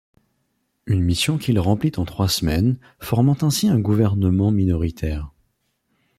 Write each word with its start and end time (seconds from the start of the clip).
Une 0.87 1.03
mission 1.03 1.37
qu'il 1.37 1.59
remplit 1.59 1.91
en 1.97 2.05
trois 2.05 2.27
semaines, 2.27 2.79
formant 2.99 3.37
ainsi 3.43 3.69
un 3.69 3.77
gouvernement 3.79 4.49
minoritaire. 4.49 5.29